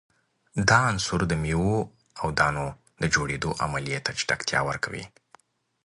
دا 0.69 0.77
عنصر 0.91 1.19
د 1.27 1.33
میو 1.43 1.69
او 2.21 2.27
دانو 2.39 2.67
د 3.01 3.03
جوړیدو 3.13 3.49
عملیې 3.63 3.99
ته 4.05 4.11
چټکتیا 4.19 4.59
ورکوي. 4.69 5.05